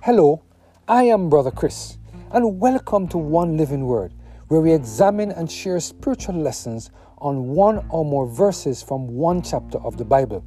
Hello, 0.00 0.44
I 0.86 1.02
am 1.04 1.28
Brother 1.28 1.50
Chris, 1.50 1.98
and 2.30 2.60
welcome 2.60 3.08
to 3.08 3.18
One 3.18 3.56
Living 3.56 3.84
Word, 3.84 4.14
where 4.46 4.60
we 4.60 4.72
examine 4.72 5.32
and 5.32 5.50
share 5.50 5.80
spiritual 5.80 6.36
lessons 6.36 6.92
on 7.18 7.48
one 7.48 7.84
or 7.90 8.04
more 8.04 8.28
verses 8.28 8.80
from 8.80 9.08
one 9.08 9.42
chapter 9.42 9.76
of 9.78 9.96
the 9.96 10.04
Bible. 10.04 10.44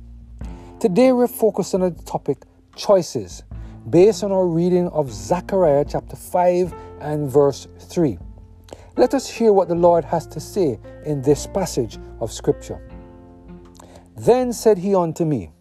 Today 0.79 1.11
we're 1.11 1.27
focused 1.27 1.75
on 1.75 1.81
the 1.81 1.91
topic 1.91 2.37
choices, 2.77 3.43
based 3.89 4.23
on 4.23 4.31
our 4.31 4.47
reading 4.47 4.87
of 4.87 5.11
Zechariah 5.11 5.83
chapter 5.86 6.15
5 6.15 6.73
and 7.02 7.29
verse 7.29 7.68
3. 7.77 8.18
Let 8.95 9.13
us 9.13 9.29
hear 9.29 9.52
what 9.52 9.68
the 9.68 9.75
Lord 9.75 10.05
has 10.05 10.25
to 10.27 10.39
say 10.39 10.79
in 11.05 11.21
this 11.21 11.45
passage 11.45 11.99
of 12.21 12.31
Scripture. 12.31 12.81
Then 14.15 14.53
said 14.53 14.77
he 14.77 14.95
unto 14.95 15.25
me, 15.25 15.52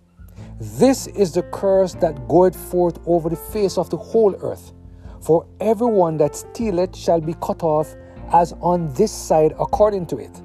This 0.60 1.06
is 1.06 1.32
the 1.32 1.42
curse 1.45 1.95
that 1.95 2.28
goeth 2.28 2.55
forth 2.55 2.98
over 3.06 3.30
the 3.30 3.37
face 3.37 3.78
of 3.78 3.88
the 3.88 3.96
whole 3.96 4.37
earth. 4.42 4.74
For 5.23 5.46
everyone 5.59 6.19
that 6.19 6.36
stealeth 6.36 6.95
shall 6.95 7.19
be 7.23 7.34
cut 7.41 7.62
off 7.62 7.96
as 8.30 8.52
on 8.60 8.92
this 8.92 9.10
side 9.10 9.55
according 9.59 10.05
to 10.09 10.19
it, 10.19 10.42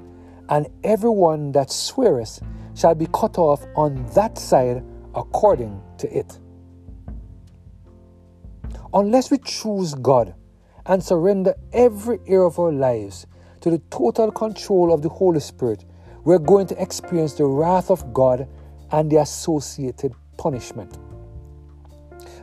and 0.48 0.68
everyone 0.84 1.52
that 1.52 1.70
sweareth 1.70 2.40
shall 2.74 2.94
be 2.94 3.06
cut 3.12 3.36
off 3.36 3.66
on 3.76 4.06
that 4.14 4.38
side 4.38 4.82
according 5.14 5.82
to 5.98 6.18
it. 6.18 6.38
Unless 8.94 9.30
we 9.30 9.36
choose 9.36 9.94
God 9.94 10.34
and 10.86 11.04
surrender 11.04 11.54
every 11.74 12.20
area 12.26 12.46
of 12.46 12.58
our 12.58 12.72
lives 12.72 13.26
to 13.60 13.70
the 13.70 13.82
total 13.90 14.30
control 14.30 14.94
of 14.94 15.02
the 15.02 15.10
Holy 15.10 15.40
Spirit, 15.40 15.84
we're 16.24 16.38
going 16.38 16.66
to 16.68 16.82
experience 16.82 17.34
the 17.34 17.44
wrath 17.44 17.90
of 17.90 18.14
God 18.14 18.48
and 18.92 19.10
the 19.10 19.16
associated 19.16 20.14
punishment. 20.36 20.98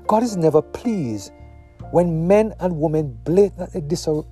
God 0.07 0.23
is 0.23 0.35
never 0.35 0.61
pleased 0.61 1.31
when 1.91 2.27
men 2.27 2.53
and 2.59 2.77
women 2.77 3.17
blatantly 3.23 3.81
diso- 3.81 4.27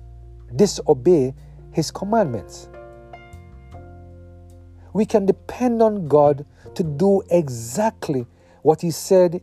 disobey 0.56 1.34
His 1.72 1.90
commandments. 1.90 2.68
We 4.92 5.06
can 5.06 5.24
depend 5.24 5.80
on 5.82 6.08
God 6.08 6.44
to 6.74 6.82
do 6.82 7.22
exactly 7.30 8.26
what 8.62 8.80
He 8.80 8.90
said 8.90 9.40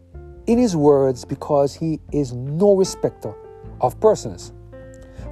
in 0.47 0.57
His 0.57 0.75
words 0.75 1.25
because 1.25 1.73
He 1.73 1.99
is 2.11 2.33
no 2.33 2.75
respecter 2.75 3.33
of 3.81 3.99
persons. 3.99 4.53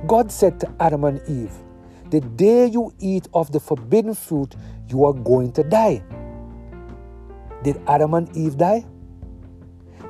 God 0.08 0.32
said 0.32 0.60
to 0.62 0.74
Adam 0.80 1.04
and 1.04 1.22
Eve, 1.28 1.54
The 2.10 2.22
day 2.22 2.68
you 2.68 2.94
eat 3.00 3.28
of 3.34 3.52
the 3.52 3.60
forbidden 3.60 4.14
fruit, 4.14 4.56
you 4.90 5.04
are 5.06 5.14
going 5.14 5.52
to 5.54 5.64
die. 5.64 6.04
Did 7.64 7.82
Adam 7.88 8.14
and 8.14 8.36
Eve 8.36 8.58
die? 8.58 8.86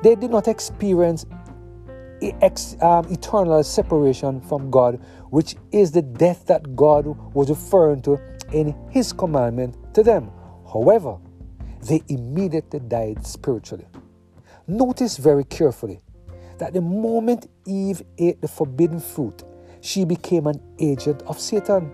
They 0.02 0.14
did 0.14 0.30
not 0.30 0.48
experience 0.48 1.26
um, 2.80 3.06
eternal 3.10 3.62
separation 3.62 4.40
from 4.40 4.70
God, 4.70 5.00
which 5.30 5.56
is 5.72 5.92
the 5.92 6.02
death 6.02 6.46
that 6.46 6.76
God 6.76 7.06
was 7.34 7.48
referring 7.48 8.02
to 8.02 8.20
in 8.52 8.74
His 8.90 9.12
commandment 9.12 9.76
to 9.94 10.02
them. 10.02 10.30
However, 10.72 11.18
they 11.88 12.02
immediately 12.08 12.80
died 12.80 13.24
spiritually. 13.26 13.86
Notice 14.66 15.16
very 15.16 15.44
carefully 15.44 16.00
that 16.58 16.72
the 16.72 16.80
moment 16.80 17.48
Eve 17.66 18.02
ate 18.18 18.40
the 18.40 18.48
forbidden 18.48 19.00
fruit, 19.00 19.44
she 19.80 20.04
became 20.04 20.46
an 20.46 20.60
agent 20.80 21.22
of 21.22 21.38
Satan. 21.38 21.90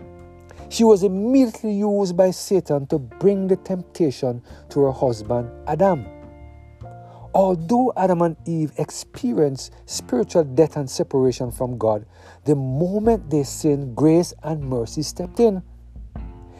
She 0.74 0.82
was 0.82 1.04
immediately 1.04 1.72
used 1.72 2.16
by 2.16 2.32
Satan 2.32 2.88
to 2.88 2.98
bring 2.98 3.46
the 3.46 3.54
temptation 3.54 4.42
to 4.70 4.80
her 4.80 4.90
husband 4.90 5.48
Adam. 5.68 6.04
Although 7.32 7.92
Adam 7.96 8.22
and 8.22 8.36
Eve 8.44 8.72
experienced 8.76 9.72
spiritual 9.86 10.42
death 10.42 10.76
and 10.76 10.90
separation 10.90 11.52
from 11.52 11.78
God, 11.78 12.06
the 12.44 12.56
moment 12.56 13.30
they 13.30 13.44
sinned, 13.44 13.94
grace 13.94 14.34
and 14.42 14.64
mercy 14.64 15.02
stepped 15.02 15.38
in. 15.38 15.62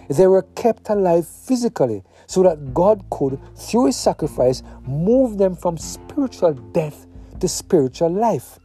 They 0.08 0.28
were 0.28 0.42
kept 0.54 0.91
alive 0.91 1.26
physically 1.26 2.04
so 2.28 2.44
that 2.44 2.72
God 2.72 3.04
could, 3.10 3.41
through 3.56 3.86
His 3.86 3.97
sacrifice, 3.97 4.62
move 4.86 5.38
them 5.38 5.56
from 5.56 5.76
spiritual 5.76 6.53
death 6.53 7.08
to 7.41 7.48
spiritual 7.48 8.10
life. 8.10 8.60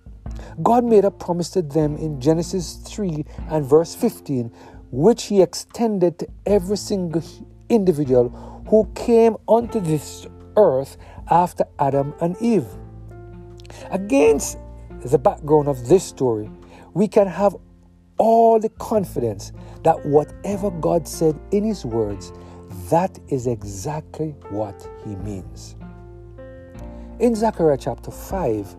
God 0.62 0.84
made 0.84 1.06
a 1.06 1.12
promise 1.12 1.50
to 1.52 1.64
them 1.64 1.98
in 1.98 2.22
Genesis 2.22 2.76
3 2.88 3.26
and 3.50 3.66
verse 3.66 3.96
15, 3.96 4.52
which 4.92 5.26
He 5.26 5.42
extended 5.42 6.20
to 6.20 6.28
every 6.46 6.78
single 6.78 7.24
individual 7.70 8.30
who 8.68 8.90
came 8.96 9.38
onto 9.48 9.80
this 9.80 10.28
earth 10.58 10.98
after 11.30 11.66
Adam 11.80 12.14
and 12.22 12.36
Eve. 12.42 12.68
Against 13.92 14.58
the 15.06 15.18
background 15.18 15.68
of 15.68 15.88
this 15.88 16.04
story, 16.04 16.50
we 16.94 17.08
can 17.08 17.28
have 17.28 17.56
all 18.18 18.60
the 18.60 18.70
confidence 18.70 19.52
that 19.84 20.06
whatever 20.06 20.70
God 20.72 21.08
said 21.08 21.40
in 21.52 21.64
His 21.64 21.86
words, 21.86 22.34
that 22.90 23.18
is 23.30 23.48
exactly 23.48 24.36
what 24.50 24.88
He 25.06 25.16
means. 25.18 25.76
In 27.20 27.36
Zechariah 27.36 27.78
chapter 27.78 28.12
5, 28.12 28.76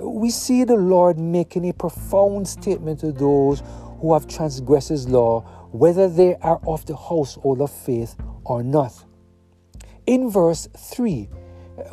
we 0.00 0.30
see 0.30 0.64
the 0.64 0.76
Lord 0.76 1.18
making 1.18 1.68
a 1.68 1.72
profound 1.72 2.48
statement 2.48 3.00
to 3.00 3.12
those 3.12 3.62
who 4.02 4.12
have 4.12 4.26
transgressed 4.26 4.88
His 4.90 5.08
law, 5.08 5.40
whether 5.70 6.08
they 6.08 6.34
are 6.42 6.60
of 6.66 6.84
the 6.86 6.96
household 6.96 7.62
of 7.62 7.70
faith 7.70 8.16
or 8.44 8.62
not. 8.62 9.04
In 10.06 10.28
verse 10.28 10.68
3, 10.76 11.30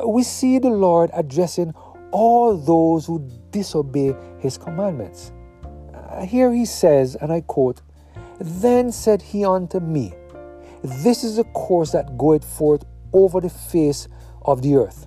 we 0.04 0.24
see 0.24 0.58
the 0.58 0.70
Lord 0.70 1.10
addressing 1.14 1.72
all 2.10 2.56
those 2.56 3.06
who 3.06 3.26
disobey 3.52 4.14
His 4.40 4.58
commandments. 4.58 5.32
Uh, 5.94 6.26
here 6.26 6.52
he 6.52 6.64
says, 6.64 7.14
and 7.14 7.32
I 7.32 7.42
quote, 7.42 7.80
Then 8.40 8.90
said 8.90 9.22
he 9.22 9.44
unto 9.44 9.78
me, 9.78 10.12
This 10.82 11.22
is 11.22 11.36
the 11.36 11.44
course 11.44 11.92
that 11.92 12.18
goeth 12.18 12.44
forth 12.44 12.84
over 13.12 13.40
the 13.40 13.50
face 13.50 14.08
of 14.42 14.62
the 14.62 14.74
earth. 14.74 15.06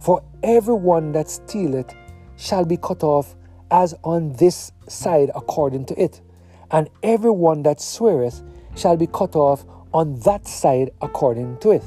For 0.00 0.24
everyone 0.42 1.12
that 1.12 1.28
stealeth 1.28 1.94
shall 2.36 2.64
be 2.64 2.78
cut 2.78 3.02
off 3.02 3.36
as 3.70 3.94
on 4.04 4.32
this 4.34 4.72
side 4.88 5.30
according 5.34 5.84
to 5.86 6.02
it, 6.02 6.22
and 6.70 6.88
everyone 7.02 7.62
that 7.62 7.80
sweareth 7.80 8.42
shall 8.76 8.96
be 8.96 9.06
cut 9.06 9.34
off 9.36 9.64
on 9.92 10.18
that 10.20 10.46
side 10.46 10.90
according 11.00 11.58
to 11.58 11.70
it. 11.70 11.82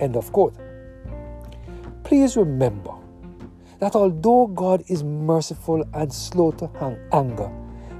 End 0.00 0.16
of 0.16 0.30
quote. 0.32 0.54
Please 2.04 2.36
remember 2.36 2.92
that 3.78 3.94
although 3.94 4.46
God 4.46 4.84
is 4.88 5.02
merciful 5.02 5.84
and 5.94 6.12
slow 6.12 6.52
to 6.52 6.70
hang- 6.78 6.98
anger, 7.12 7.50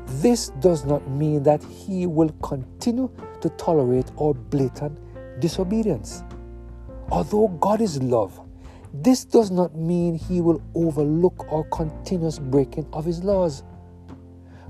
this 0.07 0.51
does 0.61 0.85
not 0.85 1.09
mean 1.11 1.43
that 1.43 1.63
He 1.65 2.07
will 2.07 2.31
continue 2.43 3.11
to 3.41 3.49
tolerate 3.51 4.11
our 4.21 4.35
blatant 4.35 4.99
disobedience. 5.41 6.23
Although 7.11 7.49
God 7.61 7.81
is 7.81 8.03
love, 8.03 8.41
this 8.93 9.25
does 9.25 9.51
not 9.51 9.75
mean 9.75 10.15
He 10.15 10.41
will 10.41 10.63
overlook 10.75 11.47
our 11.51 11.65
continuous 11.65 12.39
breaking 12.39 12.87
of 12.93 13.05
His 13.05 13.23
laws. 13.25 13.63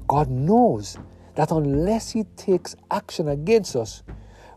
God 0.09 0.31
knows 0.31 0.99
that 1.37 1.51
unless 1.53 2.11
He 2.11 2.25
takes 2.37 2.75
action 2.91 3.29
against 3.29 3.77
us, 3.77 4.03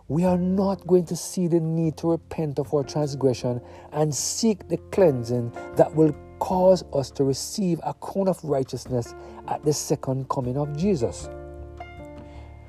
we 0.08 0.26
are 0.26 0.38
not 0.38 0.88
going 0.88 1.06
to 1.06 1.16
see 1.16 1.48
the 1.48 1.60
need 1.60 1.96
to 1.98 2.10
repent 2.10 2.58
of 2.58 2.74
our 2.74 2.84
transgression 2.84 3.62
and 3.92 4.14
seek 4.14 4.68
the 4.68 4.78
cleansing 4.92 5.52
that 5.76 5.94
will 5.94 6.16
cause 6.40 6.84
us 6.94 7.12
to 7.12 7.24
receive 7.24 7.80
a 7.84 7.94
crown 7.94 8.28
of 8.28 8.44
righteousness 8.44 9.14
at 9.48 9.64
the 9.64 9.74
second 9.74 10.28
coming 10.30 10.58
of 10.58 10.76
Jesus. 10.76 11.30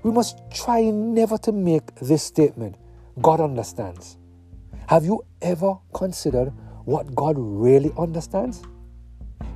We 0.03 0.11
must 0.11 0.39
try 0.51 0.83
never 0.91 1.39
to 1.39 1.53
make 1.53 1.95
this 1.97 2.23
statement 2.23 2.77
God 3.23 3.41
understands. 3.41 4.19
Have 4.89 5.05
you 5.05 5.25
ever 5.41 5.79
considered 5.95 6.53
what 6.85 7.15
God 7.15 7.37
really 7.39 7.93
understands? 7.97 8.63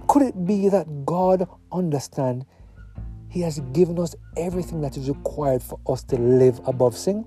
Could 0.07 0.23
it 0.23 0.47
be 0.47 0.69
that 0.69 1.05
God 1.05 1.49
understands 1.73 2.45
He 3.35 3.41
has 3.41 3.59
given 3.73 3.99
us 3.99 4.15
everything 4.37 4.81
that 4.83 4.97
is 4.97 5.09
required 5.09 5.61
for 5.61 5.81
us 5.89 6.05
to 6.05 6.17
live 6.17 6.61
above 6.69 6.97
sin? 6.97 7.25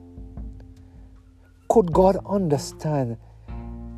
Could 1.68 1.92
God 1.92 2.15
understand 2.25 3.18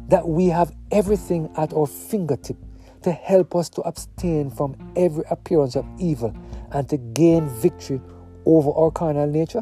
that 0.08 0.28
we 0.28 0.48
have 0.48 0.72
everything 0.92 1.52
at 1.56 1.72
our 1.72 1.86
fingertip 1.86 2.58
to 3.04 3.12
help 3.12 3.56
us 3.56 3.70
to 3.70 3.82
abstain 3.82 4.50
from 4.50 4.76
every 4.96 5.24
appearance 5.30 5.76
of 5.76 5.86
evil 6.00 6.36
and 6.72 6.90
to 6.90 6.98
gain 6.98 7.48
victory 7.48 8.02
over 8.44 8.72
our 8.72 8.90
carnal 8.90 9.28
nature? 9.28 9.62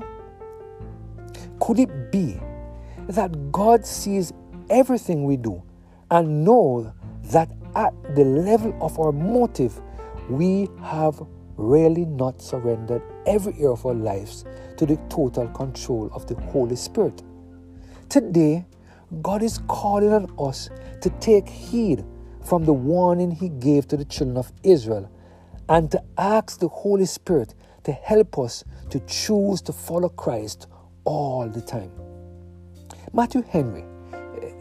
Could 1.59 1.79
it 1.79 2.13
be 2.13 2.39
that 3.09 3.51
God 3.51 3.85
sees 3.85 4.31
everything 4.69 5.25
we 5.25 5.35
do 5.35 5.61
and 6.09 6.45
knows 6.45 6.93
that 7.25 7.51
at 7.75 7.93
the 8.15 8.23
level 8.23 8.73
of 8.79 8.97
our 8.97 9.11
motive, 9.11 9.81
we 10.29 10.69
have 10.81 11.21
really 11.57 12.05
not 12.05 12.41
surrendered 12.41 13.01
every 13.25 13.53
area 13.53 13.69
of 13.69 13.85
our 13.85 13.93
lives 13.93 14.45
to 14.77 14.85
the 14.85 14.97
total 15.09 15.47
control 15.49 16.09
of 16.13 16.25
the 16.27 16.35
Holy 16.35 16.75
Spirit? 16.75 17.23
Today, 18.09 18.65
God 19.21 19.43
is 19.43 19.59
calling 19.67 20.13
on 20.13 20.33
us 20.39 20.69
to 21.01 21.09
take 21.19 21.47
heed 21.49 22.05
from 22.45 22.63
the 22.63 22.73
warning 22.73 23.31
he 23.31 23.49
gave 23.49 23.87
to 23.89 23.97
the 23.97 24.05
children 24.05 24.37
of 24.37 24.51
Israel 24.63 25.11
and 25.69 25.91
to 25.91 26.01
ask 26.17 26.59
the 26.59 26.67
Holy 26.67 27.05
Spirit 27.05 27.53
to 27.83 27.91
help 27.91 28.37
us 28.39 28.63
to 28.89 28.99
choose 29.01 29.61
to 29.63 29.73
follow 29.73 30.09
Christ 30.09 30.67
all 31.03 31.47
the 31.47 31.61
time. 31.61 31.91
Matthew 33.13 33.41
Henry, 33.41 33.85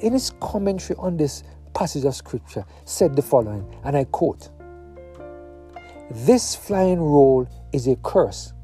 in 0.01 0.13
his 0.13 0.33
commentary 0.41 0.97
on 0.99 1.17
this 1.17 1.43
passage 1.75 2.05
of 2.05 2.15
Scripture, 2.15 2.65
said 2.85 3.15
the 3.15 3.23
following, 3.23 3.67
and 3.85 3.97
I 3.97 4.05
quote 4.05 4.49
This 6.25 6.57
flying 6.57 6.99
roll 6.99 7.47
is 7.75 7.87
a 7.89 7.97
curse. 7.97 8.55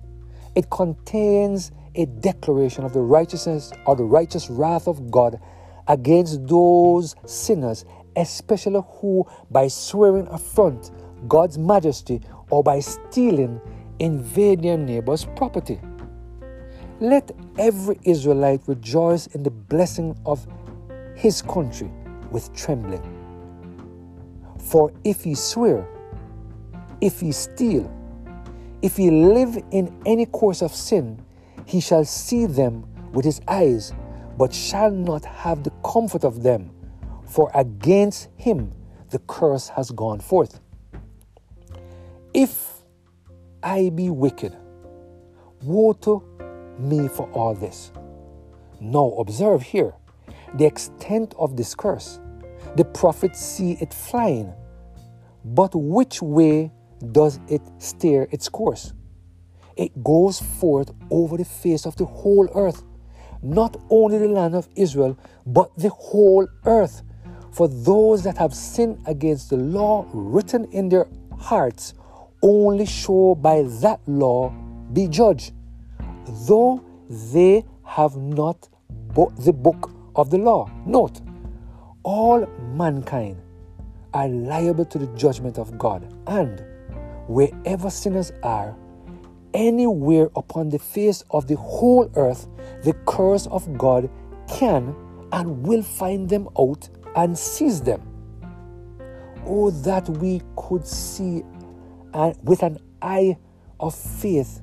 It 0.54 0.70
contains 0.70 1.70
a 1.94 2.06
declaration 2.06 2.82
of 2.82 2.94
the 2.94 3.02
righteousness 3.02 3.72
or 3.84 3.94
the 3.94 4.04
righteous 4.04 4.48
wrath 4.48 4.88
of 4.88 5.10
God 5.10 5.38
against 5.86 6.46
those 6.46 7.14
sinners, 7.26 7.84
especially 8.16 8.80
who, 8.94 9.26
by 9.50 9.68
swearing 9.68 10.28
affront 10.28 10.92
God's 11.28 11.58
majesty 11.58 12.22
or 12.48 12.62
by 12.62 12.80
stealing, 12.80 13.60
invade 13.98 14.62
their 14.62 14.78
neighbor's 14.78 15.26
property. 15.36 15.78
Let 17.00 17.32
every 17.58 17.98
Israelite 18.04 18.62
rejoice 18.66 19.26
in 19.26 19.42
the 19.42 19.50
blessing 19.50 20.16
of 20.24 20.46
his 21.14 21.42
country 21.42 21.90
with 22.30 22.50
trembling. 22.54 23.02
For 24.58 24.90
if 25.04 25.22
he 25.22 25.34
swear, 25.34 25.86
if 27.02 27.18
he 27.20 27.32
steal, 27.32 27.92
if 28.80 28.96
he 28.96 29.10
live 29.10 29.58
in 29.72 29.92
any 30.06 30.24
course 30.24 30.62
of 30.62 30.72
sin, 30.72 31.20
he 31.66 31.80
shall 31.80 32.04
see 32.04 32.46
them 32.46 32.86
with 33.12 33.24
his 33.24 33.40
eyes, 33.48 33.92
but 34.38 34.54
shall 34.54 34.90
not 34.90 35.24
have 35.24 35.64
the 35.64 35.72
comfort 35.84 36.24
of 36.24 36.42
them, 36.44 36.70
for 37.26 37.50
against 37.54 38.28
him 38.36 38.72
the 39.10 39.18
curse 39.26 39.68
has 39.68 39.90
gone 39.90 40.20
forth. 40.20 40.60
If 42.32 42.84
I 43.62 43.90
be 43.90 44.08
wicked, 44.08 44.56
woe 45.62 45.92
to 45.94 46.22
me 46.78 47.08
for 47.08 47.28
all 47.32 47.54
this. 47.54 47.92
Now, 48.80 49.14
observe 49.18 49.62
here 49.62 49.92
the 50.54 50.66
extent 50.66 51.34
of 51.36 51.56
this 51.56 51.74
curse. 51.74 52.20
The 52.76 52.84
prophets 52.84 53.40
see 53.40 53.72
it 53.80 53.92
flying, 53.92 54.52
but 55.44 55.74
which 55.74 56.22
way 56.22 56.70
does 57.10 57.40
it 57.48 57.62
steer 57.78 58.28
its 58.30 58.48
course? 58.48 58.92
It 59.76 60.04
goes 60.04 60.38
forth 60.38 60.92
over 61.10 61.36
the 61.36 61.44
face 61.44 61.86
of 61.86 61.96
the 61.96 62.04
whole 62.04 62.48
earth, 62.54 62.82
not 63.42 63.76
only 63.90 64.18
the 64.18 64.28
land 64.28 64.54
of 64.54 64.68
Israel, 64.76 65.18
but 65.46 65.76
the 65.76 65.88
whole 65.88 66.46
earth. 66.64 67.02
For 67.50 67.68
those 67.68 68.22
that 68.22 68.38
have 68.38 68.54
sinned 68.54 69.02
against 69.06 69.50
the 69.50 69.56
law 69.56 70.06
written 70.12 70.66
in 70.72 70.88
their 70.88 71.08
hearts 71.38 71.94
only 72.42 72.86
show 72.86 73.34
by 73.34 73.62
that 73.62 74.00
law 74.06 74.50
be 74.92 75.08
judged, 75.08 75.52
though 76.46 76.84
they 77.32 77.64
have 77.84 78.16
not 78.16 78.68
the 79.38 79.52
book 79.52 79.90
of 80.16 80.30
the 80.30 80.38
law. 80.38 80.70
Note, 80.86 81.20
all 82.02 82.46
mankind 82.74 83.36
are 84.14 84.28
liable 84.28 84.84
to 84.84 84.98
the 84.98 85.06
judgment 85.08 85.58
of 85.58 85.78
God, 85.78 86.06
and 86.26 86.64
wherever 87.26 87.90
sinners 87.90 88.32
are, 88.42 88.76
anywhere 89.54 90.28
upon 90.36 90.68
the 90.68 90.78
face 90.78 91.22
of 91.30 91.46
the 91.46 91.56
whole 91.56 92.10
earth, 92.16 92.48
the 92.82 92.94
curse 93.06 93.46
of 93.46 93.76
God 93.76 94.10
can 94.48 94.94
and 95.32 95.66
will 95.66 95.82
find 95.82 96.28
them 96.28 96.48
out 96.58 96.88
and 97.16 97.36
seize 97.36 97.80
them. 97.80 98.02
Oh, 99.44 99.70
that 99.70 100.08
we 100.08 100.40
could 100.56 100.86
see 100.86 101.42
and 102.14 102.36
with 102.42 102.62
an 102.62 102.78
eye 103.00 103.36
of 103.80 103.94
faith 103.94 104.60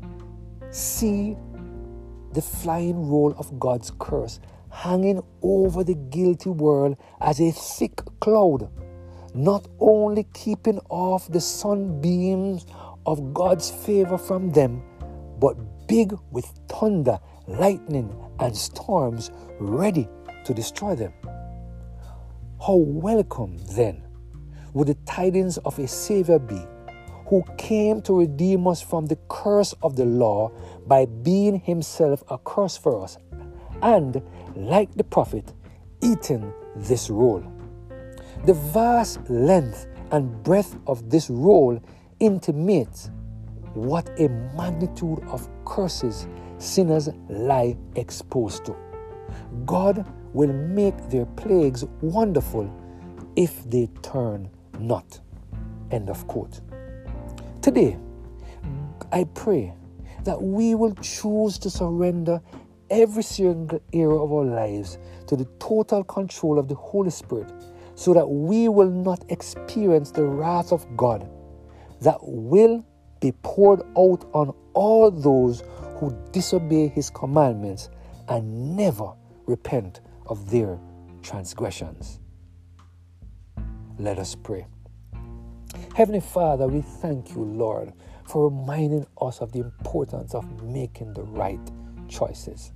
see 0.72 1.36
the 2.34 2.42
flying 2.42 3.10
roll 3.10 3.34
of 3.38 3.60
God's 3.60 3.92
curse 4.00 4.40
hanging 4.70 5.22
over 5.42 5.84
the 5.84 5.96
guilty 5.96 6.50
world 6.50 6.96
as 7.20 7.42
a 7.42 7.52
thick 7.52 8.02
cloud, 8.20 8.70
not 9.34 9.68
only 9.80 10.26
keeping 10.34 10.80
off 10.90 11.28
the 11.32 11.42
sunbeams 11.42 12.66
of 13.06 13.34
God's 13.34 13.72
favor 13.72 14.18
from 14.18 14.52
them, 14.52 14.84
but 15.40 15.56
big 15.88 16.14
with 16.32 16.46
thunder, 16.68 17.20
lightning, 17.48 18.14
and 18.40 18.56
storms 18.56 19.32
ready 19.60 20.08
to 20.46 20.54
destroy 20.54 20.96
them. 20.96 21.14
How 22.66 22.76
welcome, 22.76 23.58
then, 23.76 24.04
would 24.74 24.88
the 24.88 24.96
tidings 25.06 25.58
of 25.60 25.80
a 25.80 25.88
Savior 25.88 26.40
be 26.40 26.62
who 27.28 27.44
came 27.58 28.02
to 28.02 28.20
redeem 28.20 28.68
us 28.68 28.82
from 28.82 29.06
the 29.06 29.18
curse 29.30 29.74
of 29.84 29.96
the 29.96 30.06
law 30.06 30.52
by 30.88 31.06
being 31.06 31.60
himself 31.60 32.24
a 32.30 32.38
curse 32.40 32.76
for 32.76 33.04
us, 33.04 33.18
and, 33.82 34.22
like 34.56 34.94
the 34.96 35.04
prophet, 35.04 35.54
eating 36.02 36.52
this 36.76 37.10
roll. 37.10 37.44
The 38.46 38.54
vast 38.54 39.30
length 39.30 39.88
and 40.12 40.42
breadth 40.44 40.78
of 40.88 41.10
this 41.10 41.30
roll 41.30 41.80
intimates 42.22 43.12
what 43.74 44.10
a 44.18 44.30
magnitude 44.56 45.22
of 45.28 45.48
curses 45.66 46.26
sinners 46.58 47.10
lie 47.28 47.76
exposed 47.96 48.66
to. 48.66 48.76
God 49.66 50.06
will 50.34 50.54
make 50.54 51.10
their 51.10 51.26
plagues 51.26 51.84
wonderful 52.02 52.74
if 53.36 53.70
they 53.70 53.90
turn 54.02 54.50
not. 54.80 55.20
End 55.92 56.10
of 56.10 56.26
quote. 56.28 56.62
Today, 57.62 57.98
I 59.12 59.26
pray 59.36 59.74
that 60.24 60.42
we 60.42 60.76
will 60.76 60.96
choose 60.96 61.58
to 61.60 61.70
surrender 61.70 62.42
every 62.90 63.24
single 63.24 63.82
area 63.92 64.18
of 64.18 64.32
our 64.32 64.46
lives 64.46 64.98
to 65.28 65.36
the 65.36 65.46
total 65.60 66.04
control 66.06 66.58
of 66.58 66.70
the 66.70 66.76
Holy 66.76 67.10
Spirit 67.10 67.52
so 68.00 68.14
that 68.14 68.30
we 68.30 68.70
will 68.70 68.90
not 68.90 69.26
experience 69.28 70.10
the 70.12 70.24
wrath 70.24 70.72
of 70.72 70.86
God 70.96 71.30
that 72.00 72.18
will 72.22 72.86
be 73.20 73.34
poured 73.44 73.82
out 73.98 74.24
on 74.32 74.56
all 74.74 75.12
those 75.12 75.64
who 75.98 76.18
disobey 76.32 76.88
his 76.88 77.10
commandments 77.10 77.90
and 78.30 78.78
never 78.78 79.12
repent 79.48 80.00
of 80.28 80.50
their 80.50 80.80
transgressions. 81.22 82.22
Let 83.98 84.18
us 84.18 84.34
pray. 84.34 84.66
Heavenly 85.94 86.22
Father, 86.22 86.70
we 86.70 86.80
thank 87.02 87.32
you, 87.32 87.44
Lord, 87.44 87.92
for 88.24 88.50
reminding 88.50 89.08
us 89.22 89.42
of 89.42 89.52
the 89.52 89.60
importance 89.60 90.34
of 90.34 90.64
making 90.64 91.16
the 91.16 91.24
right 91.24 91.60
choices. 92.08 92.72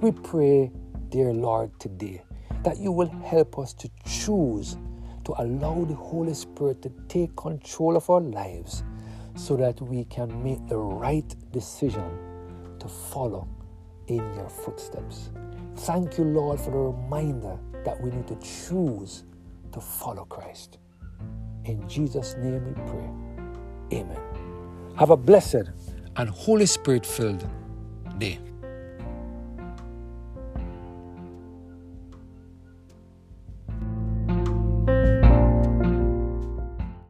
We 0.00 0.12
pray, 0.12 0.70
dear 1.08 1.32
Lord, 1.32 1.80
today 1.80 2.22
that 2.66 2.78
you 2.78 2.90
will 2.90 3.08
help 3.24 3.60
us 3.60 3.72
to 3.72 3.88
choose 4.04 4.76
to 5.24 5.32
allow 5.38 5.84
the 5.84 5.94
Holy 5.94 6.34
Spirit 6.34 6.82
to 6.82 6.90
take 7.06 7.34
control 7.36 7.96
of 7.96 8.10
our 8.10 8.20
lives 8.20 8.82
so 9.36 9.56
that 9.56 9.80
we 9.80 10.02
can 10.06 10.42
make 10.42 10.66
the 10.66 10.76
right 10.76 11.36
decision 11.52 12.02
to 12.80 12.88
follow 12.88 13.46
in 14.08 14.16
your 14.34 14.48
footsteps. 14.48 15.30
Thank 15.76 16.18
you, 16.18 16.24
Lord, 16.24 16.58
for 16.58 16.72
the 16.72 16.78
reminder 16.78 17.56
that 17.84 18.00
we 18.00 18.10
need 18.10 18.26
to 18.26 18.36
choose 18.36 19.22
to 19.70 19.80
follow 19.80 20.24
Christ. 20.24 20.78
In 21.66 21.88
Jesus' 21.88 22.34
name 22.36 22.64
we 22.64 22.72
pray. 22.90 24.00
Amen. 24.00 24.20
Have 24.96 25.10
a 25.10 25.16
blessed 25.16 25.70
and 26.16 26.28
Holy 26.28 26.66
Spirit 26.66 27.06
filled 27.06 27.48
day. 28.18 28.40